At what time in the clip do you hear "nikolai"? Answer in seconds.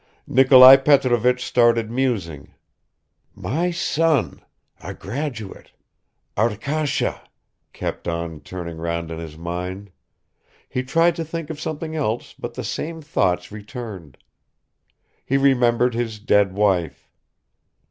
0.25-0.77